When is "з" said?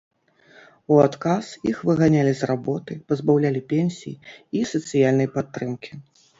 2.41-2.49